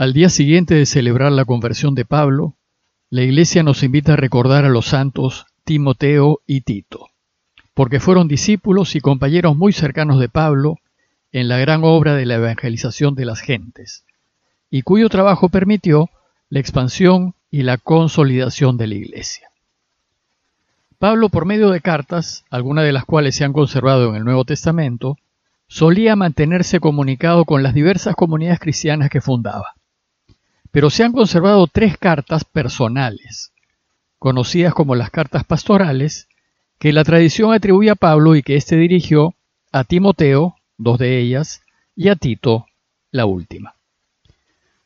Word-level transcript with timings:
Al 0.00 0.14
día 0.14 0.30
siguiente 0.30 0.76
de 0.76 0.86
celebrar 0.86 1.30
la 1.30 1.44
conversión 1.44 1.94
de 1.94 2.06
Pablo, 2.06 2.54
la 3.10 3.20
Iglesia 3.20 3.62
nos 3.62 3.82
invita 3.82 4.14
a 4.14 4.16
recordar 4.16 4.64
a 4.64 4.70
los 4.70 4.86
santos 4.86 5.44
Timoteo 5.64 6.40
y 6.46 6.62
Tito, 6.62 7.08
porque 7.74 8.00
fueron 8.00 8.26
discípulos 8.26 8.96
y 8.96 9.02
compañeros 9.02 9.58
muy 9.58 9.74
cercanos 9.74 10.18
de 10.18 10.30
Pablo 10.30 10.78
en 11.32 11.48
la 11.48 11.58
gran 11.58 11.82
obra 11.84 12.14
de 12.14 12.24
la 12.24 12.36
evangelización 12.36 13.14
de 13.14 13.26
las 13.26 13.40
gentes, 13.40 14.06
y 14.70 14.80
cuyo 14.80 15.10
trabajo 15.10 15.50
permitió 15.50 16.08
la 16.48 16.60
expansión 16.60 17.34
y 17.50 17.64
la 17.64 17.76
consolidación 17.76 18.78
de 18.78 18.86
la 18.86 18.94
Iglesia. 18.94 19.50
Pablo, 20.98 21.28
por 21.28 21.44
medio 21.44 21.68
de 21.68 21.82
cartas, 21.82 22.46
algunas 22.48 22.86
de 22.86 22.92
las 22.92 23.04
cuales 23.04 23.36
se 23.36 23.44
han 23.44 23.52
conservado 23.52 24.08
en 24.08 24.16
el 24.16 24.24
Nuevo 24.24 24.46
Testamento, 24.46 25.18
solía 25.68 26.16
mantenerse 26.16 26.80
comunicado 26.80 27.44
con 27.44 27.62
las 27.62 27.74
diversas 27.74 28.14
comunidades 28.14 28.60
cristianas 28.60 29.10
que 29.10 29.20
fundaba 29.20 29.74
pero 30.70 30.90
se 30.90 31.04
han 31.04 31.12
conservado 31.12 31.66
tres 31.66 31.96
cartas 31.98 32.44
personales, 32.44 33.52
conocidas 34.18 34.74
como 34.74 34.94
las 34.94 35.10
cartas 35.10 35.44
pastorales, 35.44 36.28
que 36.78 36.92
la 36.92 37.04
tradición 37.04 37.52
atribuye 37.52 37.90
a 37.90 37.96
Pablo 37.96 38.36
y 38.36 38.42
que 38.42 38.56
éste 38.56 38.76
dirigió 38.76 39.34
a 39.72 39.84
Timoteo, 39.84 40.56
dos 40.78 40.98
de 40.98 41.18
ellas, 41.18 41.62
y 41.94 42.08
a 42.08 42.16
Tito, 42.16 42.66
la 43.10 43.26
última. 43.26 43.74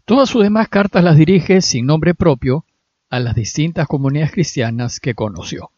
Todas 0.04 0.28
sus 0.28 0.42
demás 0.42 0.68
cartas 0.68 1.04
las 1.04 1.16
dirige 1.16 1.62
sin 1.62 1.86
nombre 1.86 2.14
propio 2.14 2.64
a 3.10 3.20
las 3.20 3.34
distintas 3.34 3.86
comunidades 3.86 4.32
cristianas 4.32 5.00
que 5.00 5.14
conoció. 5.14 5.70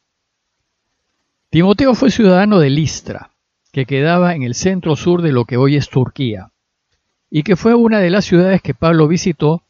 Timoteo 1.50 1.94
fue 1.94 2.10
ciudadano 2.10 2.58
de 2.58 2.70
Listra, 2.70 3.30
que 3.72 3.86
quedaba 3.86 4.34
en 4.34 4.42
el 4.42 4.54
centro 4.54 4.96
sur 4.96 5.22
de 5.22 5.32
lo 5.32 5.44
que 5.44 5.56
hoy 5.56 5.76
es 5.76 5.90
Turquía, 5.90 6.50
y 7.30 7.42
que 7.42 7.56
fue 7.56 7.74
una 7.74 7.98
de 7.98 8.10
las 8.10 8.24
ciudades 8.24 8.62
que 8.62 8.74
Pablo 8.74 9.06
visitó 9.06 9.62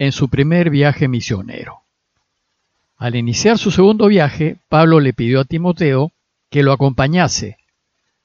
en 0.00 0.12
su 0.12 0.30
primer 0.30 0.70
viaje 0.70 1.08
misionero. 1.08 1.82
Al 2.96 3.16
iniciar 3.16 3.58
su 3.58 3.70
segundo 3.70 4.06
viaje, 4.06 4.56
Pablo 4.70 4.98
le 4.98 5.12
pidió 5.12 5.40
a 5.40 5.44
Timoteo 5.44 6.10
que 6.48 6.62
lo 6.62 6.72
acompañase, 6.72 7.58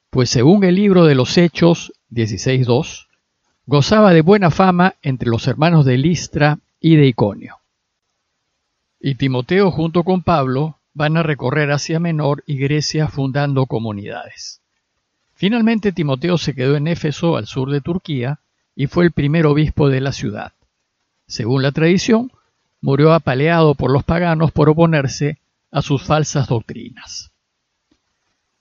pues 0.08 0.30
según 0.30 0.64
el 0.64 0.74
libro 0.74 1.04
de 1.04 1.14
los 1.14 1.36
Hechos 1.36 1.92
16.2, 2.10 3.08
gozaba 3.66 4.14
de 4.14 4.22
buena 4.22 4.50
fama 4.50 4.94
entre 5.02 5.28
los 5.28 5.46
hermanos 5.48 5.84
de 5.84 5.98
Listra 5.98 6.58
y 6.80 6.96
de 6.96 7.08
Iconio. 7.08 7.56
Y 8.98 9.16
Timoteo 9.16 9.70
junto 9.70 10.02
con 10.02 10.22
Pablo 10.22 10.78
van 10.94 11.18
a 11.18 11.22
recorrer 11.22 11.70
Asia 11.72 12.00
Menor 12.00 12.42
y 12.46 12.56
Grecia 12.56 13.08
fundando 13.08 13.66
comunidades. 13.66 14.62
Finalmente 15.34 15.92
Timoteo 15.92 16.38
se 16.38 16.54
quedó 16.54 16.74
en 16.76 16.88
Éfeso, 16.88 17.36
al 17.36 17.46
sur 17.46 17.70
de 17.70 17.82
Turquía, 17.82 18.38
y 18.74 18.86
fue 18.86 19.04
el 19.04 19.12
primer 19.12 19.44
obispo 19.44 19.90
de 19.90 20.00
la 20.00 20.12
ciudad 20.12 20.54
según 21.26 21.62
la 21.62 21.72
tradición, 21.72 22.30
murió 22.80 23.12
apaleado 23.12 23.74
por 23.74 23.90
los 23.90 24.04
paganos 24.04 24.52
por 24.52 24.68
oponerse 24.68 25.38
a 25.70 25.82
sus 25.82 26.02
falsas 26.02 26.48
doctrinas. 26.48 27.32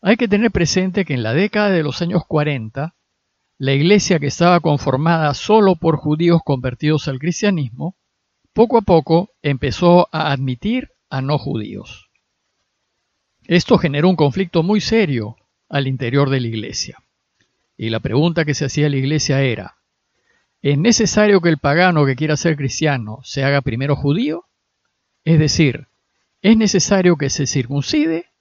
Hay 0.01 0.17
que 0.17 0.27
tener 0.27 0.51
presente 0.51 1.05
que 1.05 1.13
en 1.13 1.23
la 1.23 1.33
década 1.33 1.69
de 1.69 1.83
los 1.83 2.01
años 2.01 2.23
40, 2.27 2.95
la 3.57 3.73
iglesia 3.73 4.19
que 4.19 4.27
estaba 4.27 4.59
conformada 4.59 5.33
solo 5.33 5.75
por 5.75 5.97
judíos 5.97 6.41
convertidos 6.43 7.07
al 7.07 7.19
cristianismo, 7.19 7.95
poco 8.53 8.77
a 8.77 8.81
poco 8.81 9.29
empezó 9.41 10.07
a 10.11 10.31
admitir 10.31 10.91
a 11.09 11.21
no 11.21 11.37
judíos. 11.37 12.09
Esto 13.45 13.77
generó 13.77 14.09
un 14.09 14.15
conflicto 14.15 14.63
muy 14.63 14.81
serio 14.81 15.37
al 15.69 15.87
interior 15.87 16.29
de 16.29 16.39
la 16.39 16.47
iglesia. 16.47 16.97
Y 17.77 17.89
la 17.89 17.99
pregunta 17.99 18.45
que 18.45 18.53
se 18.53 18.65
hacía 18.65 18.89
la 18.89 18.95
iglesia 18.95 19.41
era, 19.41 19.77
¿Es 20.65 20.79
necesario 20.79 21.41
que 21.41 21.49
el 21.49 21.59
pagano 21.59 22.07
que 22.07 22.15
quiera 22.15 22.35
ser 22.35 22.57
cristiano 22.57 23.19
se 23.23 23.43
haga 23.43 23.61
primero 23.61 23.95
judío? 23.95 24.45
Es 25.23 25.37
decir, 25.37 25.85
¿es 26.41 26.57
necesario 26.57 27.17
que 27.17 27.29
se 27.29 27.45
circuncide 27.45 28.31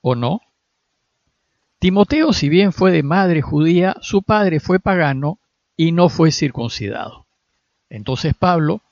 o 0.00 0.14
no? 0.14 0.42
Timoteo, 1.80 2.32
si 2.32 2.48
bien 2.48 2.72
fue 2.72 2.92
de 2.92 3.02
madre 3.02 3.42
judía, 3.42 3.96
su 4.00 4.22
padre 4.22 4.60
fue 4.60 4.78
pagano 4.78 5.40
y 5.76 5.90
no 5.90 6.08
fue 6.08 6.30
circuncidado. 6.30 7.26
Entonces 7.90 8.34
Pablo, 8.36 8.82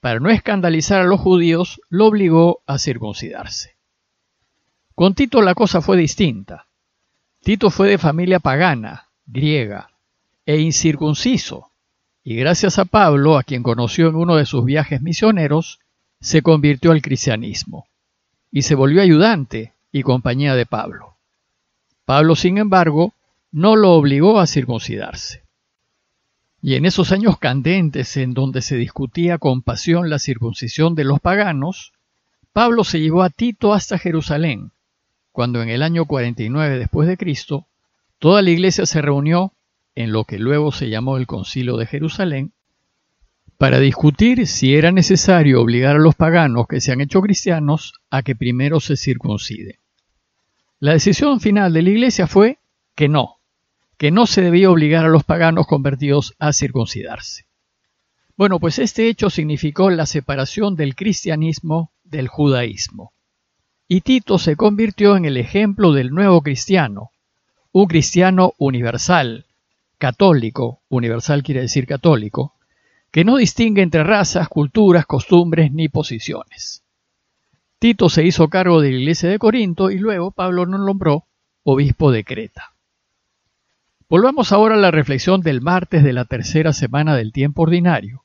para 0.00 0.20
no 0.20 0.28
escandalizar 0.28 1.00
a 1.00 1.04
los 1.04 1.20
judíos, 1.20 1.80
lo 1.88 2.08
obligó 2.08 2.60
a 2.66 2.78
circuncidarse. 2.78 3.74
Con 4.94 5.14
Tito 5.14 5.40
la 5.40 5.54
cosa 5.54 5.80
fue 5.80 5.96
distinta. 5.96 6.66
Tito 7.40 7.70
fue 7.70 7.88
de 7.88 7.96
familia 7.96 8.38
pagana, 8.38 9.08
griega, 9.24 9.92
e 10.44 10.58
incircunciso, 10.58 11.70
y 12.24 12.36
gracias 12.36 12.78
a 12.78 12.86
Pablo, 12.86 13.36
a 13.36 13.42
quien 13.42 13.62
conoció 13.62 14.08
en 14.08 14.16
uno 14.16 14.36
de 14.36 14.46
sus 14.46 14.64
viajes 14.64 15.02
misioneros, 15.02 15.78
se 16.20 16.40
convirtió 16.40 16.92
al 16.92 17.02
cristianismo 17.02 17.86
y 18.50 18.62
se 18.62 18.74
volvió 18.74 19.02
ayudante 19.02 19.74
y 19.92 20.02
compañía 20.02 20.54
de 20.54 20.64
Pablo. 20.64 21.16
Pablo, 22.06 22.34
sin 22.34 22.56
embargo, 22.56 23.12
no 23.52 23.76
lo 23.76 23.92
obligó 23.92 24.40
a 24.40 24.46
circuncidarse. 24.46 25.42
Y 26.62 26.76
en 26.76 26.86
esos 26.86 27.12
años 27.12 27.38
candentes 27.38 28.16
en 28.16 28.32
donde 28.32 28.62
se 28.62 28.76
discutía 28.76 29.36
con 29.36 29.60
pasión 29.60 30.08
la 30.08 30.18
circuncisión 30.18 30.94
de 30.94 31.04
los 31.04 31.20
paganos, 31.20 31.92
Pablo 32.54 32.84
se 32.84 33.00
llevó 33.00 33.22
a 33.22 33.28
Tito 33.28 33.74
hasta 33.74 33.98
Jerusalén, 33.98 34.70
cuando 35.30 35.62
en 35.62 35.68
el 35.68 35.82
año 35.82 36.06
49 36.06 36.78
después 36.78 37.06
de 37.06 37.18
Cristo, 37.18 37.66
toda 38.18 38.40
la 38.40 38.50
iglesia 38.50 38.86
se 38.86 39.02
reunió 39.02 39.52
en 39.94 40.12
lo 40.12 40.24
que 40.24 40.38
luego 40.38 40.72
se 40.72 40.88
llamó 40.88 41.16
el 41.16 41.26
Concilio 41.26 41.76
de 41.76 41.86
Jerusalén, 41.86 42.52
para 43.58 43.78
discutir 43.78 44.46
si 44.46 44.74
era 44.74 44.90
necesario 44.90 45.60
obligar 45.60 45.96
a 45.96 46.00
los 46.00 46.14
paganos 46.14 46.66
que 46.66 46.80
se 46.80 46.92
han 46.92 47.00
hecho 47.00 47.20
cristianos 47.20 47.94
a 48.10 48.22
que 48.22 48.34
primero 48.34 48.80
se 48.80 48.96
circunciden. 48.96 49.78
La 50.80 50.92
decisión 50.92 51.40
final 51.40 51.72
de 51.72 51.82
la 51.82 51.90
Iglesia 51.90 52.26
fue 52.26 52.58
que 52.94 53.08
no, 53.08 53.38
que 53.96 54.10
no 54.10 54.26
se 54.26 54.42
debía 54.42 54.70
obligar 54.70 55.04
a 55.04 55.08
los 55.08 55.24
paganos 55.24 55.66
convertidos 55.66 56.34
a 56.38 56.52
circuncidarse. 56.52 57.46
Bueno, 58.36 58.58
pues 58.58 58.80
este 58.80 59.08
hecho 59.08 59.30
significó 59.30 59.90
la 59.90 60.06
separación 60.06 60.74
del 60.74 60.96
cristianismo 60.96 61.92
del 62.02 62.28
judaísmo. 62.28 63.12
Y 63.86 64.00
Tito 64.00 64.38
se 64.38 64.56
convirtió 64.56 65.16
en 65.16 65.24
el 65.24 65.36
ejemplo 65.36 65.92
del 65.92 66.10
nuevo 66.10 66.42
cristiano, 66.42 67.10
un 67.70 67.86
cristiano 67.86 68.54
universal, 68.58 69.46
católico, 70.04 70.82
universal 70.90 71.42
quiere 71.42 71.62
decir 71.62 71.86
católico, 71.86 72.52
que 73.10 73.24
no 73.24 73.38
distingue 73.38 73.80
entre 73.80 74.04
razas, 74.04 74.50
culturas, 74.50 75.06
costumbres 75.06 75.72
ni 75.72 75.88
posiciones. 75.88 76.84
Tito 77.78 78.10
se 78.10 78.22
hizo 78.22 78.50
cargo 78.50 78.82
de 78.82 78.90
la 78.90 78.98
iglesia 78.98 79.30
de 79.30 79.38
Corinto 79.38 79.90
y 79.90 79.96
luego 79.96 80.30
Pablo 80.30 80.66
nos 80.66 80.80
nombró 80.80 81.24
obispo 81.62 82.12
de 82.12 82.22
Creta. 82.22 82.74
Volvamos 84.10 84.52
ahora 84.52 84.74
a 84.74 84.78
la 84.78 84.90
reflexión 84.90 85.40
del 85.40 85.62
martes 85.62 86.04
de 86.04 86.12
la 86.12 86.26
tercera 86.26 86.74
semana 86.74 87.16
del 87.16 87.32
tiempo 87.32 87.62
ordinario, 87.62 88.24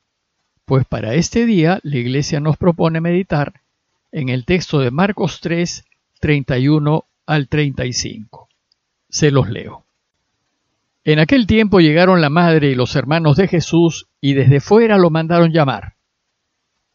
pues 0.66 0.86
para 0.86 1.14
este 1.14 1.46
día 1.46 1.80
la 1.84 1.96
iglesia 1.96 2.42
nos 2.42 2.58
propone 2.58 3.00
meditar 3.00 3.62
en 4.12 4.28
el 4.28 4.44
texto 4.44 4.80
de 4.80 4.92
Marcos 4.92 5.40
3, 5.40 5.86
31 6.20 7.06
al 7.26 7.48
35. 7.48 8.50
Se 9.08 9.32
los 9.32 9.50
leo. 9.50 9.86
En 11.04 11.20
aquel 11.20 11.48
tiempo 11.48 11.80
llegaron 11.80 12.22
la 12.22 12.30
madre 12.30 12.70
y 12.70 12.76
los 12.76 12.96
hermanos 12.96 13.38
de 13.38 13.48
Jesús 13.48 14.08
y 14.20 14.34
desde 14.34 14.60
fuera 14.60 14.98
lo 14.98 15.10
mandaron 15.10 15.52
llamar. 15.52 15.96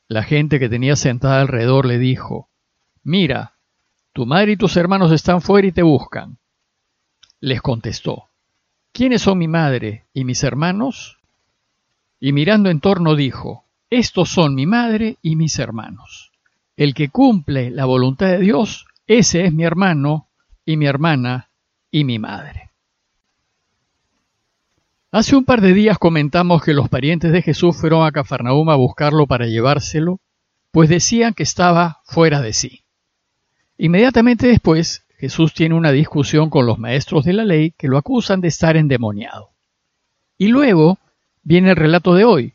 La 0.08 0.22
gente 0.22 0.60
que 0.60 0.68
tenía 0.68 0.96
sentada 0.96 1.40
alrededor 1.40 1.86
le 1.86 1.98
dijo, 1.98 2.50
Mira, 3.02 3.54
tu 4.12 4.26
madre 4.26 4.52
y 4.52 4.56
tus 4.56 4.76
hermanos 4.76 5.10
están 5.10 5.40
fuera 5.40 5.66
y 5.66 5.72
te 5.72 5.82
buscan. 5.82 6.38
Les 7.40 7.62
contestó, 7.62 8.28
¿quiénes 8.92 9.22
son 9.22 9.38
mi 9.38 9.48
madre 9.48 10.04
y 10.12 10.24
mis 10.24 10.44
hermanos? 10.44 11.18
Y 12.20 12.32
mirando 12.32 12.70
en 12.70 12.80
torno 12.80 13.16
dijo, 13.16 13.64
Estos 13.88 14.28
son 14.28 14.54
mi 14.54 14.66
madre 14.66 15.16
y 15.22 15.36
mis 15.36 15.58
hermanos. 15.58 16.30
El 16.76 16.94
que 16.94 17.08
cumple 17.08 17.70
la 17.70 17.86
voluntad 17.86 18.26
de 18.26 18.38
Dios, 18.38 18.86
ese 19.06 19.46
es 19.46 19.52
mi 19.52 19.64
hermano 19.64 20.28
y 20.64 20.76
mi 20.76 20.86
hermana 20.86 21.50
y 21.90 22.04
mi 22.04 22.18
madre. 22.18 22.73
Hace 25.14 25.36
un 25.36 25.44
par 25.44 25.60
de 25.60 25.74
días 25.74 25.96
comentamos 25.96 26.64
que 26.64 26.74
los 26.74 26.88
parientes 26.88 27.30
de 27.30 27.40
Jesús 27.40 27.76
fueron 27.76 28.04
a 28.04 28.10
Cafarnaúm 28.10 28.68
a 28.70 28.74
buscarlo 28.74 29.28
para 29.28 29.46
llevárselo, 29.46 30.18
pues 30.72 30.88
decían 30.88 31.34
que 31.34 31.44
estaba 31.44 32.00
fuera 32.02 32.40
de 32.40 32.52
sí. 32.52 32.82
Inmediatamente 33.78 34.48
después, 34.48 35.04
Jesús 35.16 35.54
tiene 35.54 35.76
una 35.76 35.92
discusión 35.92 36.50
con 36.50 36.66
los 36.66 36.80
maestros 36.80 37.24
de 37.24 37.32
la 37.32 37.44
ley 37.44 37.74
que 37.78 37.86
lo 37.86 37.96
acusan 37.96 38.40
de 38.40 38.48
estar 38.48 38.76
endemoniado. 38.76 39.50
Y 40.36 40.48
luego 40.48 40.98
viene 41.44 41.70
el 41.70 41.76
relato 41.76 42.16
de 42.16 42.24
hoy, 42.24 42.54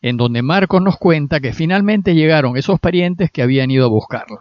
en 0.00 0.16
donde 0.16 0.40
Marcos 0.40 0.80
nos 0.80 0.96
cuenta 0.96 1.40
que 1.40 1.52
finalmente 1.52 2.14
llegaron 2.14 2.56
esos 2.56 2.80
parientes 2.80 3.30
que 3.30 3.42
habían 3.42 3.70
ido 3.70 3.84
a 3.84 3.90
buscarlo. 3.90 4.38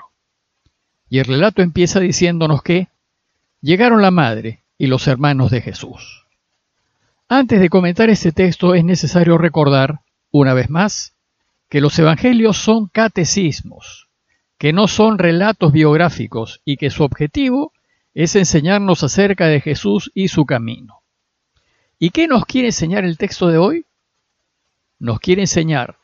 Y 1.09 1.19
el 1.19 1.25
relato 1.25 1.61
empieza 1.61 1.99
diciéndonos 1.99 2.63
que 2.63 2.87
llegaron 3.59 4.01
la 4.01 4.11
madre 4.11 4.63
y 4.77 4.87
los 4.87 5.09
hermanos 5.09 5.51
de 5.51 5.59
Jesús. 5.59 6.28
Antes 7.31 7.59
de 7.59 7.69
comentar 7.69 8.09
este 8.09 8.31
texto 8.31 8.73
es 8.73 8.83
necesario 8.83 9.37
recordar, 9.37 9.99
una 10.31 10.55
vez 10.55 10.71
más, 10.71 11.13
que 11.69 11.79
los 11.79 11.99
evangelios 11.99 12.57
son 12.57 12.87
catecismos, 12.87 14.09
que 14.57 14.73
no 14.73 14.87
son 14.87 15.19
relatos 15.19 15.71
biográficos 15.71 16.59
y 16.65 16.77
que 16.77 16.89
su 16.89 17.03
objetivo 17.03 17.71
es 18.15 18.35
enseñarnos 18.35 19.03
acerca 19.03 19.45
de 19.45 19.61
Jesús 19.61 20.11
y 20.15 20.29
su 20.29 20.47
camino. 20.47 21.03
¿Y 21.99 22.09
qué 22.09 22.27
nos 22.27 22.47
quiere 22.47 22.69
enseñar 22.69 23.05
el 23.05 23.19
texto 23.19 23.45
de 23.49 23.59
hoy? 23.59 23.85
Nos 24.97 25.19
quiere 25.19 25.43
enseñar 25.43 25.97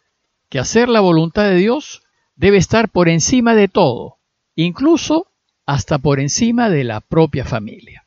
que 0.50 0.60
hacer 0.60 0.90
la 0.90 1.00
voluntad 1.00 1.46
de 1.46 1.56
Dios 1.56 2.04
debe 2.36 2.58
estar 2.58 2.88
por 2.88 3.10
encima 3.10 3.56
de 3.56 3.68
todo, 3.68 4.20
incluso 4.54 5.26
hasta 5.66 5.98
por 5.98 6.20
encima 6.20 6.70
de 6.70 6.84
la 6.84 7.02
propia 7.02 7.46
familia. 7.46 8.05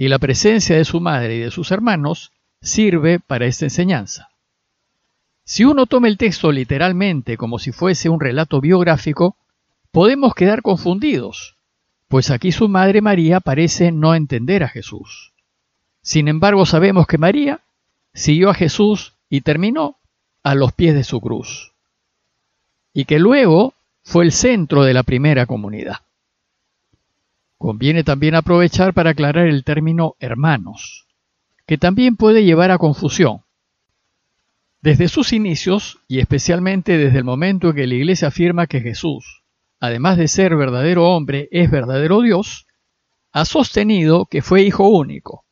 Y 0.00 0.08
la 0.08 0.18
presencia 0.18 0.78
de 0.78 0.86
su 0.86 0.98
madre 0.98 1.36
y 1.36 1.40
de 1.40 1.50
sus 1.50 1.70
hermanos 1.70 2.32
sirve 2.62 3.20
para 3.20 3.44
esta 3.44 3.66
enseñanza. 3.66 4.30
Si 5.44 5.66
uno 5.66 5.84
toma 5.84 6.08
el 6.08 6.16
texto 6.16 6.52
literalmente 6.52 7.36
como 7.36 7.58
si 7.58 7.70
fuese 7.70 8.08
un 8.08 8.18
relato 8.18 8.62
biográfico, 8.62 9.36
podemos 9.92 10.34
quedar 10.34 10.62
confundidos, 10.62 11.58
pues 12.08 12.30
aquí 12.30 12.50
su 12.50 12.66
madre 12.66 13.02
María 13.02 13.40
parece 13.40 13.92
no 13.92 14.14
entender 14.14 14.64
a 14.64 14.68
Jesús. 14.68 15.34
Sin 16.00 16.28
embargo, 16.28 16.64
sabemos 16.64 17.06
que 17.06 17.18
María 17.18 17.60
siguió 18.14 18.48
a 18.48 18.54
Jesús 18.54 19.12
y 19.28 19.42
terminó 19.42 19.98
a 20.42 20.54
los 20.54 20.72
pies 20.72 20.94
de 20.94 21.04
su 21.04 21.20
cruz, 21.20 21.74
y 22.94 23.04
que 23.04 23.18
luego 23.18 23.74
fue 24.02 24.24
el 24.24 24.32
centro 24.32 24.82
de 24.82 24.94
la 24.94 25.02
primera 25.02 25.44
comunidad. 25.44 25.96
Conviene 27.60 28.04
también 28.04 28.34
aprovechar 28.36 28.94
para 28.94 29.10
aclarar 29.10 29.46
el 29.46 29.64
término 29.64 30.16
hermanos, 30.18 31.06
que 31.66 31.76
también 31.76 32.16
puede 32.16 32.42
llevar 32.42 32.70
a 32.70 32.78
confusión. 32.78 33.42
Desde 34.80 35.08
sus 35.08 35.34
inicios, 35.34 35.98
y 36.08 36.20
especialmente 36.20 36.96
desde 36.96 37.18
el 37.18 37.24
momento 37.24 37.68
en 37.68 37.76
que 37.76 37.86
la 37.86 37.96
Iglesia 37.96 38.28
afirma 38.28 38.66
que 38.66 38.80
Jesús, 38.80 39.42
además 39.78 40.16
de 40.16 40.28
ser 40.28 40.56
verdadero 40.56 41.10
hombre, 41.10 41.50
es 41.52 41.70
verdadero 41.70 42.22
Dios, 42.22 42.66
ha 43.30 43.44
sostenido 43.44 44.24
que 44.24 44.40
fue 44.40 44.62
hijo 44.62 44.88
único. 44.88 45.44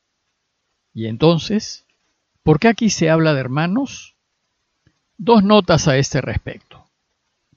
Y 0.95 1.09
entonces, 1.09 1.85
¿por 2.43 2.59
qué 2.59 2.69
aquí 2.69 2.89
se 2.89 3.11
habla 3.11 3.35
de 3.35 3.41
hermanos? 3.41 4.17
Dos 5.19 5.45
notas 5.45 5.87
a 5.89 5.99
este 5.99 6.23
respecto. 6.23 6.87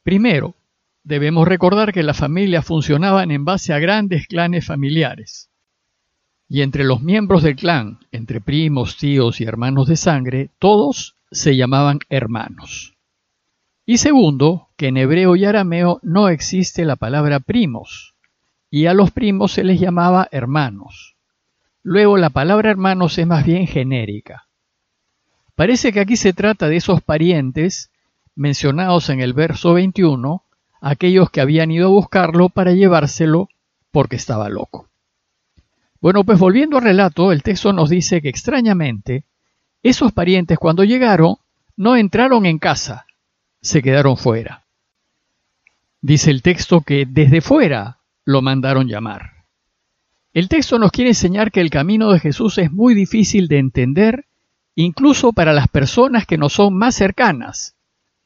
Primero, 0.04 0.56
debemos 1.04 1.48
recordar 1.48 1.94
que 1.94 2.04
las 2.04 2.18
familias 2.18 2.66
funcionaban 2.66 3.32
en 3.32 3.46
base 3.46 3.74
a 3.74 3.80
grandes 3.80 4.28
clanes 4.28 4.66
familiares. 4.66 5.50
Y 6.48 6.62
entre 6.62 6.84
los 6.84 7.02
miembros 7.02 7.44
del 7.44 7.56
clan, 7.56 8.00
entre 8.12 8.42
primos, 8.42 8.98
tíos 8.98 9.40
y 9.40 9.46
hermanos 9.46 9.88
de 9.88 9.96
sangre, 9.96 10.50
todos 10.60 11.16
se 11.32 11.56
llamaban 11.56 12.00
hermanos. 12.10 12.96
Y 13.86 13.98
segundo, 13.98 14.70
que 14.78 14.88
en 14.88 14.98
hebreo 14.98 15.36
y 15.36 15.46
arameo 15.46 16.00
no 16.04 16.30
existe 16.30 16.86
la 16.86 16.98
palabra 16.98 17.40
primos, 17.40 18.16
y 18.70 18.86
a 18.86 18.94
los 18.94 19.12
primos 19.12 19.54
se 19.54 19.64
les 19.64 19.80
llamaba 19.80 20.28
hermanos. 20.32 21.16
Luego 21.84 22.18
la 22.18 22.30
palabra 22.30 22.70
hermanos 22.70 23.18
es 23.18 23.26
más 23.26 23.46
bien 23.46 23.66
genérica. 23.66 24.48
Parece 25.56 25.92
que 25.92 26.00
aquí 26.00 26.16
se 26.16 26.34
trata 26.34 26.70
de 26.70 26.78
esos 26.78 27.02
parientes 27.02 27.92
mencionados 28.36 29.10
en 29.10 29.20
el 29.20 29.34
verso 29.34 29.74
21, 29.74 30.44
aquellos 30.82 31.30
que 31.30 31.40
habían 31.40 31.72
ido 31.72 31.88
a 31.88 31.92
buscarlo 31.92 32.50
para 32.50 32.74
llevárselo 32.74 33.48
porque 33.92 34.16
estaba 34.16 34.50
loco. 34.50 34.90
Bueno, 36.02 36.24
pues 36.24 36.40
volviendo 36.40 36.78
al 36.78 36.84
relato, 36.84 37.32
el 37.32 37.44
texto 37.44 37.72
nos 37.72 37.90
dice 37.90 38.22
que 38.22 38.30
extrañamente 38.30 39.24
esos 39.84 40.12
parientes 40.12 40.58
cuando 40.58 40.84
llegaron 40.84 41.36
no 41.78 41.96
entraron 41.96 42.46
en 42.46 42.58
casa, 42.58 43.06
se 43.62 43.82
quedaron 43.84 44.18
fuera. 44.18 44.66
Dice 46.02 46.32
el 46.32 46.42
texto 46.42 46.82
que 46.82 47.06
desde 47.08 47.42
fuera 47.42 48.00
lo 48.26 48.42
mandaron 48.42 48.88
llamar. 48.88 49.46
El 50.34 50.50
texto 50.50 50.80
nos 50.80 50.92
quiere 50.92 51.12
enseñar 51.12 51.52
que 51.52 51.62
el 51.62 51.70
camino 51.70 52.12
de 52.12 52.20
Jesús 52.20 52.58
es 52.58 52.72
muy 52.72 52.96
difícil 52.96 53.48
de 53.48 53.60
entender, 53.60 54.26
incluso 54.76 55.34
para 55.34 55.54
las 55.54 55.68
personas 55.68 56.26
que 56.26 56.38
nos 56.38 56.54
son 56.54 56.76
más 56.76 56.96
cercanas, 56.96 57.76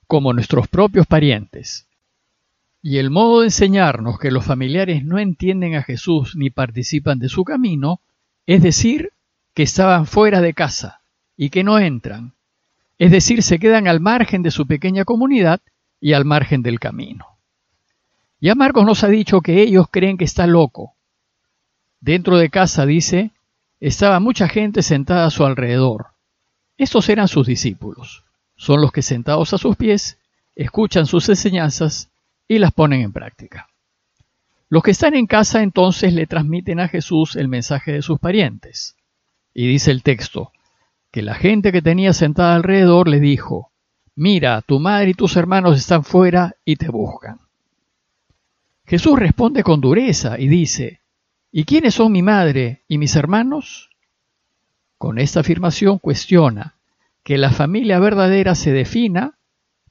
como 0.07 0.31
nuestros 0.31 0.67
propios 0.69 1.07
parientes. 1.07 1.87
Y 2.87 2.99
el 2.99 3.09
modo 3.09 3.39
de 3.39 3.47
enseñarnos 3.47 4.19
que 4.19 4.29
los 4.29 4.45
familiares 4.45 5.03
no 5.03 5.17
entienden 5.17 5.73
a 5.73 5.81
Jesús 5.81 6.35
ni 6.35 6.51
participan 6.51 7.17
de 7.17 7.29
su 7.29 7.43
camino, 7.43 7.99
es 8.45 8.61
decir, 8.61 9.09
que 9.55 9.63
estaban 9.63 10.05
fuera 10.05 10.39
de 10.39 10.53
casa, 10.53 11.01
y 11.35 11.49
que 11.49 11.63
no 11.63 11.79
entran, 11.79 12.35
es 12.99 13.09
decir, 13.09 13.41
se 13.41 13.57
quedan 13.57 13.87
al 13.87 14.01
margen 14.01 14.43
de 14.43 14.51
su 14.51 14.67
pequeña 14.67 15.03
comunidad 15.03 15.61
y 15.99 16.13
al 16.13 16.25
margen 16.25 16.61
del 16.61 16.79
camino. 16.79 17.25
Ya 18.39 18.53
Marcos 18.53 18.85
nos 18.85 19.03
ha 19.03 19.07
dicho 19.07 19.41
que 19.41 19.63
ellos 19.63 19.87
creen 19.89 20.19
que 20.19 20.25
está 20.25 20.45
loco. 20.45 20.93
Dentro 22.01 22.37
de 22.37 22.51
casa, 22.51 22.85
dice, 22.85 23.31
estaba 23.79 24.19
mucha 24.19 24.47
gente 24.47 24.83
sentada 24.83 25.25
a 25.25 25.31
su 25.31 25.43
alrededor. 25.43 26.09
Estos 26.77 27.09
eran 27.09 27.29
sus 27.29 27.47
discípulos. 27.47 28.25
Son 28.55 28.79
los 28.79 28.91
que 28.91 29.01
sentados 29.01 29.55
a 29.55 29.57
sus 29.57 29.75
pies 29.75 30.19
escuchan 30.55 31.07
sus 31.07 31.27
enseñanzas 31.29 32.11
y 32.47 32.59
las 32.59 32.71
ponen 32.71 33.01
en 33.01 33.13
práctica. 33.13 33.67
Los 34.69 34.83
que 34.83 34.91
están 34.91 35.15
en 35.15 35.27
casa 35.27 35.61
entonces 35.61 36.13
le 36.13 36.27
transmiten 36.27 36.79
a 36.79 36.87
Jesús 36.87 37.35
el 37.35 37.47
mensaje 37.47 37.91
de 37.91 38.01
sus 38.01 38.19
parientes. 38.19 38.95
Y 39.53 39.67
dice 39.67 39.91
el 39.91 40.03
texto, 40.03 40.51
que 41.11 41.21
la 41.21 41.35
gente 41.35 41.71
que 41.71 41.81
tenía 41.81 42.13
sentada 42.13 42.55
alrededor 42.55 43.07
le 43.07 43.19
dijo, 43.19 43.71
Mira, 44.15 44.61
tu 44.61 44.79
madre 44.79 45.11
y 45.11 45.13
tus 45.13 45.35
hermanos 45.35 45.77
están 45.77 46.03
fuera 46.03 46.55
y 46.65 46.77
te 46.77 46.89
buscan. 46.89 47.39
Jesús 48.85 49.17
responde 49.17 49.63
con 49.63 49.81
dureza 49.81 50.39
y 50.39 50.47
dice, 50.47 51.01
¿Y 51.51 51.65
quiénes 51.65 51.95
son 51.95 52.11
mi 52.11 52.21
madre 52.21 52.83
y 52.87 52.97
mis 52.97 53.15
hermanos? 53.15 53.89
Con 54.97 55.19
esta 55.19 55.41
afirmación 55.41 55.99
cuestiona 55.99 56.75
que 57.23 57.37
la 57.37 57.51
familia 57.51 57.99
verdadera 57.99 58.55
se 58.55 58.71
defina 58.71 59.37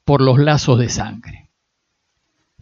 por 0.05 0.21
los 0.21 0.39
lazos 0.39 0.79
de 0.79 0.89
sangre. 0.89 1.44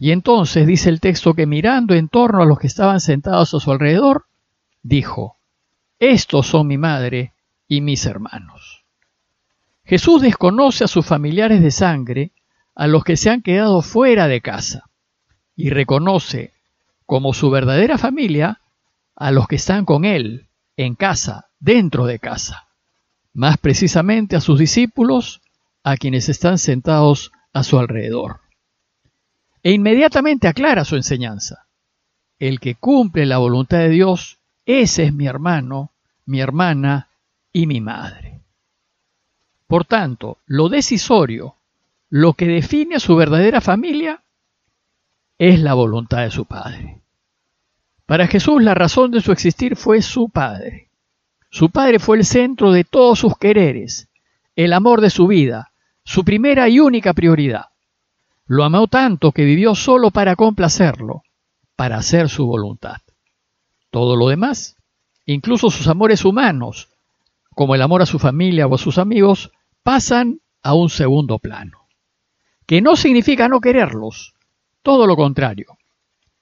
Y 0.03 0.11
entonces 0.11 0.67
dice 0.67 0.89
el 0.89 0.99
texto 0.99 1.33
que 1.35 1.47
mirando 1.47 1.95
en 1.95 2.09
torno 2.09 2.43
a 2.43 2.45
los 2.45 2.59
que 2.59 2.67
estaban 2.67 2.99
sentados 2.99 3.55
a 3.55 3.61
su 3.61 3.71
alrededor, 3.71 4.25
dijo, 4.83 5.37
Estos 6.01 6.49
son 6.49 6.67
mi 6.67 6.77
madre 6.77 7.35
y 7.69 7.83
mis 7.83 8.05
hermanos. 8.05 8.83
Jesús 9.85 10.21
desconoce 10.21 10.83
a 10.83 10.89
sus 10.89 11.07
familiares 11.07 11.63
de 11.63 11.71
sangre, 11.71 12.33
a 12.75 12.89
los 12.89 13.05
que 13.05 13.17
se 13.17 13.31
han 13.31 13.43
quedado 13.43 13.81
fuera 13.81 14.27
de 14.27 14.41
casa, 14.41 14.91
y 15.55 15.71
reconoce 15.71 16.53
como 17.07 17.33
su 17.33 17.51
verdadera 17.51 17.97
familia 17.97 18.59
a 19.15 19.31
los 19.31 19.47
que 19.47 19.55
están 19.55 19.85
con 19.85 20.05
Él, 20.05 20.49
en 20.77 20.97
casa, 20.97 21.47
dentro 21.61 22.07
de 22.07 22.19
casa, 22.19 22.67
más 23.35 23.57
precisamente 23.57 24.35
a 24.35 24.41
sus 24.41 24.59
discípulos, 24.59 25.43
a 25.85 25.97
quienes 25.97 26.29
están 26.29 26.59
sentados 26.59 27.31
a 27.53 27.63
su 27.63 27.79
alrededor. 27.79 28.42
E 29.63 29.73
inmediatamente 29.73 30.49
aclara 30.49 30.85
su 30.85 30.97
enseñanza. 30.97 31.67
El 32.39 32.59
que 32.59 32.75
cumple 32.75 33.27
la 33.27 33.39
voluntad 33.39 33.79
de 33.79 33.91
Dios, 33.91 34.39
ese 34.67 35.05
es 35.05 35.13
mi 35.13 35.27
hermano, 35.27 35.93
mi 36.27 36.41
hermana 36.41 37.09
y 37.53 37.67
mi 37.67 37.81
madre. 37.81 38.41
Por 39.67 39.85
tanto, 39.85 40.39
lo 40.47 40.69
decisorio, 40.69 41.57
lo 42.11 42.35
que 42.35 42.47
define 42.47 42.97
a 42.97 43.01
su 43.01 43.17
verdadera 43.17 43.61
familia, 43.61 44.23
es 45.39 45.61
la 45.61 45.75
voluntad 45.75 46.23
de 46.23 46.31
su 46.31 46.45
Padre. 46.45 47.01
Para 48.07 48.27
Jesús 48.27 48.63
la 48.63 48.75
razón 48.75 49.11
de 49.11 49.21
su 49.21 49.33
existir 49.33 49.77
fue 49.77 50.03
su 50.03 50.29
Padre. 50.29 50.91
Su 51.51 51.71
Padre 51.71 51.99
fue 51.99 52.19
el 52.19 52.25
centro 52.25 52.71
de 52.71 52.85
todos 52.85 53.19
sus 53.19 53.39
quereres, 53.39 54.09
el 54.57 54.73
amor 54.73 55.01
de 55.01 55.11
su 55.11 55.27
vida, 55.27 55.73
su 56.05 56.25
primera 56.25 56.69
y 56.69 56.81
única 56.81 57.13
prioridad. 57.15 57.72
Lo 58.47 58.65
amó 58.65 58.87
tanto 58.89 59.33
que 59.33 59.45
vivió 59.45 59.75
solo 59.75 60.11
para 60.11 60.37
complacerlo, 60.37 61.23
para 61.77 61.97
hacer 61.97 62.29
su 62.29 62.47
voluntad. 62.47 62.99
Todo 63.91 64.17
lo 64.17 64.29
demás, 64.29 64.77
incluso 65.27 65.71
sus 65.71 65.87
amores 65.89 66.25
humanos, 66.25 66.89
como 67.55 67.75
el 67.75 67.83
amor 67.83 68.03
a 68.03 68.07
su 68.07 68.19
familia 68.19 68.67
o 68.67 68.75
a 68.75 68.79
sus 68.79 68.99
amigos, 68.99 69.53
pasan 69.83 70.41
a 70.63 70.75
un 70.75 70.91
segundo 70.91 71.39
plano. 71.39 71.87
Que 72.67 72.81
no 72.81 72.97
significa 72.97 73.49
no 73.49 73.61
quererlos, 73.61 74.35
todo 74.83 75.07
lo 75.07 75.17
contrario, 75.17 75.77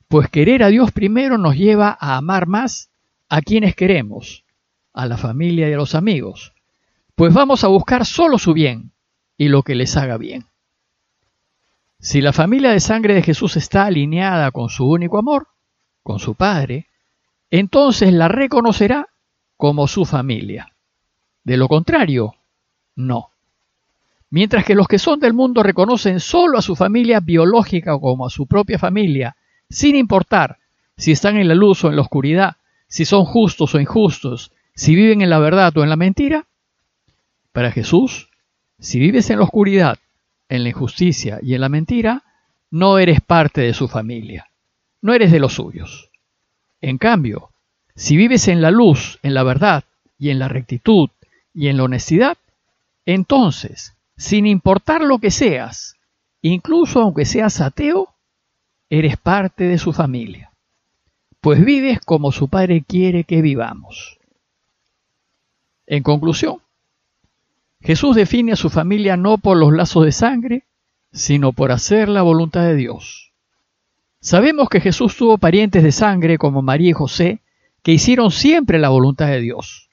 pues 0.08 0.28
querer 0.28 0.62
a 0.62 0.68
Dios 0.68 0.92
primero 0.92 1.38
nos 1.38 1.56
lleva 1.56 1.96
a 2.00 2.16
amar 2.16 2.46
más 2.46 2.90
a 3.28 3.42
quienes 3.42 3.76
queremos, 3.76 4.44
a 4.92 5.06
la 5.06 5.16
familia 5.16 5.68
y 5.68 5.72
a 5.72 5.76
los 5.76 5.94
amigos, 5.94 6.52
pues 7.14 7.32
vamos 7.32 7.64
a 7.64 7.68
buscar 7.68 8.06
solo 8.06 8.38
su 8.38 8.52
bien 8.52 8.92
y 9.36 9.48
lo 9.48 9.62
que 9.62 9.74
les 9.74 9.96
haga 9.96 10.16
bien. 10.16 10.46
Si 12.00 12.22
la 12.22 12.32
familia 12.32 12.70
de 12.70 12.80
sangre 12.80 13.14
de 13.14 13.22
Jesús 13.22 13.58
está 13.58 13.84
alineada 13.84 14.50
con 14.52 14.70
su 14.70 14.88
único 14.88 15.18
amor, 15.18 15.48
con 16.02 16.18
su 16.18 16.34
Padre, 16.34 16.86
entonces 17.50 18.12
la 18.14 18.26
reconocerá 18.26 19.08
como 19.58 19.86
su 19.86 20.06
familia. 20.06 20.72
De 21.44 21.58
lo 21.58 21.68
contrario, 21.68 22.34
no. 22.96 23.28
Mientras 24.30 24.64
que 24.64 24.74
los 24.74 24.88
que 24.88 24.98
son 24.98 25.20
del 25.20 25.34
mundo 25.34 25.62
reconocen 25.62 26.20
solo 26.20 26.56
a 26.56 26.62
su 26.62 26.74
familia 26.74 27.20
biológica 27.20 27.98
como 27.98 28.26
a 28.26 28.30
su 28.30 28.46
propia 28.46 28.78
familia, 28.78 29.36
sin 29.68 29.94
importar 29.94 30.58
si 30.96 31.12
están 31.12 31.36
en 31.36 31.48
la 31.48 31.54
luz 31.54 31.84
o 31.84 31.88
en 31.88 31.96
la 31.96 32.02
oscuridad, 32.02 32.56
si 32.88 33.04
son 33.04 33.26
justos 33.26 33.74
o 33.74 33.80
injustos, 33.80 34.52
si 34.74 34.94
viven 34.94 35.20
en 35.20 35.28
la 35.28 35.38
verdad 35.38 35.76
o 35.76 35.82
en 35.82 35.90
la 35.90 35.96
mentira. 35.96 36.46
Para 37.52 37.72
Jesús, 37.72 38.30
si 38.78 38.98
vives 38.98 39.28
en 39.28 39.38
la 39.38 39.44
oscuridad, 39.44 39.98
en 40.50 40.64
la 40.64 40.68
injusticia 40.68 41.38
y 41.40 41.54
en 41.54 41.62
la 41.62 41.70
mentira, 41.70 42.22
no 42.70 42.98
eres 42.98 43.22
parte 43.22 43.62
de 43.62 43.72
su 43.72 43.88
familia, 43.88 44.50
no 45.00 45.14
eres 45.14 45.32
de 45.32 45.40
los 45.40 45.54
suyos. 45.54 46.10
En 46.82 46.98
cambio, 46.98 47.50
si 47.94 48.16
vives 48.16 48.48
en 48.48 48.60
la 48.60 48.70
luz, 48.70 49.18
en 49.22 49.32
la 49.32 49.42
verdad 49.42 49.84
y 50.18 50.28
en 50.28 50.38
la 50.38 50.48
rectitud 50.48 51.08
y 51.54 51.68
en 51.68 51.78
la 51.78 51.84
honestidad, 51.84 52.36
entonces 53.06 53.94
sin 54.20 54.46
importar 54.46 55.00
lo 55.00 55.18
que 55.18 55.30
seas, 55.30 55.96
incluso 56.42 57.00
aunque 57.00 57.24
seas 57.24 57.62
ateo, 57.62 58.14
eres 58.90 59.16
parte 59.16 59.64
de 59.64 59.78
su 59.78 59.94
familia, 59.94 60.52
pues 61.40 61.64
vives 61.64 62.00
como 62.00 62.30
su 62.30 62.48
Padre 62.48 62.84
quiere 62.86 63.24
que 63.24 63.40
vivamos. 63.40 64.18
En 65.86 66.02
conclusión, 66.02 66.60
Jesús 67.82 68.14
define 68.14 68.52
a 68.52 68.56
su 68.56 68.70
familia 68.70 69.16
no 69.16 69.38
por 69.38 69.56
los 69.56 69.72
lazos 69.72 70.04
de 70.04 70.12
sangre, 70.12 70.64
sino 71.12 71.52
por 71.52 71.72
hacer 71.72 72.08
la 72.08 72.22
voluntad 72.22 72.62
de 72.62 72.76
Dios. 72.76 73.32
Sabemos 74.20 74.68
que 74.68 74.80
Jesús 74.80 75.16
tuvo 75.16 75.38
parientes 75.38 75.82
de 75.82 75.92
sangre 75.92 76.36
como 76.36 76.60
María 76.60 76.90
y 76.90 76.92
José, 76.92 77.40
que 77.82 77.92
hicieron 77.92 78.30
siempre 78.30 78.78
la 78.78 78.90
voluntad 78.90 79.28
de 79.28 79.40
Dios. 79.40 79.88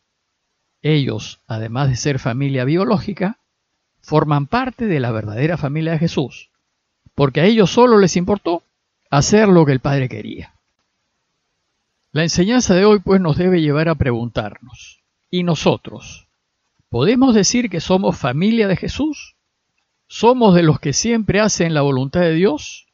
Ellos, 0.81 1.39
además 1.47 1.89
de 1.89 1.95
ser 1.95 2.19
familia 2.19 2.65
biológica, 2.65 3.37
forman 4.01 4.47
parte 4.47 4.85
de 4.85 4.99
la 4.99 5.11
verdadera 5.11 5.57
familia 5.57 5.93
de 5.93 5.99
Jesús, 5.99 6.49
porque 7.15 7.41
a 7.41 7.45
ellos 7.45 7.71
solo 7.71 7.97
les 7.97 8.17
importó 8.17 8.63
hacer 9.09 9.47
lo 9.47 9.65
que 9.65 9.71
el 9.71 9.79
Padre 9.79 10.09
quería. 10.09 10.53
La 12.11 12.23
enseñanza 12.23 12.75
de 12.75 12.85
hoy 12.85 12.99
pues 12.99 13.21
nos 13.21 13.37
debe 13.37 13.61
llevar 13.61 13.89
a 13.89 13.95
preguntarnos, 13.95 15.01
¿y 15.29 15.43
nosotros? 15.43 16.26
¿Podemos 16.89 17.35
decir 17.35 17.69
que 17.69 17.81
somos 17.81 18.17
familia 18.17 18.67
de 18.67 18.77
Jesús? 18.77 19.35
¿Somos 20.07 20.55
de 20.55 20.63
los 20.63 20.79
que 20.79 20.93
siempre 20.93 21.41
hacen 21.41 21.73
la 21.73 21.81
voluntad 21.81 22.21
de 22.21 22.33
Dios? 22.33 22.87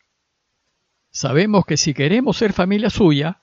Sabemos 1.11 1.65
que 1.65 1.77
si 1.77 1.93
queremos 1.93 2.37
ser 2.37 2.53
familia 2.53 2.89
suya, 2.89 3.41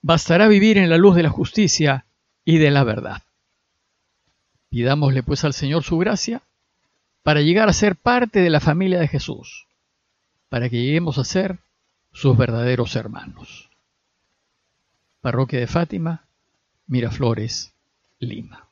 bastará 0.00 0.48
vivir 0.48 0.78
en 0.78 0.88
la 0.88 0.96
luz 0.96 1.14
de 1.14 1.22
la 1.22 1.28
justicia 1.28 2.06
y 2.44 2.56
de 2.56 2.70
la 2.70 2.84
verdad. 2.84 3.22
Pidámosle 4.70 5.22
pues 5.22 5.44
al 5.44 5.52
Señor 5.52 5.82
su 5.82 5.98
gracia 5.98 6.40
para 7.22 7.42
llegar 7.42 7.68
a 7.68 7.74
ser 7.74 7.96
parte 7.96 8.40
de 8.40 8.48
la 8.48 8.60
familia 8.60 8.98
de 8.98 9.08
Jesús, 9.08 9.66
para 10.48 10.70
que 10.70 10.82
lleguemos 10.82 11.18
a 11.18 11.24
ser 11.24 11.58
sus 12.12 12.36
verdaderos 12.36 12.96
hermanos. 12.96 13.68
Parroquia 15.20 15.60
de 15.60 15.66
Fátima, 15.66 16.24
Miraflores, 16.86 17.74
Lima. 18.18 18.71